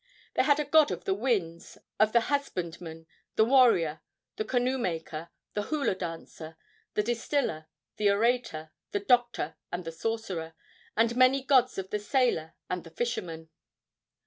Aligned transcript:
They 0.33 0.41
had 0.41 0.59
a 0.59 0.65
god 0.65 0.89
of 0.89 1.03
the 1.05 1.13
winds, 1.13 1.77
of 1.99 2.11
the 2.11 2.21
husbandman, 2.21 3.05
the 3.35 3.45
warrior, 3.45 4.01
the 4.35 4.43
canoe 4.43 4.79
maker, 4.79 5.29
the 5.53 5.61
hula 5.61 5.93
dancer, 5.93 6.57
the 6.95 7.03
distiller, 7.03 7.67
the 7.97 8.09
orator, 8.09 8.71
the 8.93 8.99
doctor 8.99 9.57
and 9.71 9.85
the 9.85 9.91
sorcerer, 9.91 10.55
and 10.97 11.15
many 11.15 11.43
gods 11.43 11.77
of 11.77 11.91
the 11.91 11.99
sailor 11.99 12.55
and 12.67 12.83
the 12.83 12.89
fisherman. 12.89 13.51